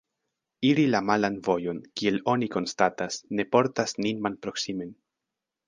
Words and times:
Iri 0.69 0.85
la 0.95 1.01
malan 1.09 1.37
vojon, 1.49 1.83
kiel 2.01 2.17
oni 2.33 2.49
konstatas, 2.57 3.21
ne 3.41 3.47
portas 3.57 3.97
nin 4.03 4.27
malproksimen. 4.27 4.95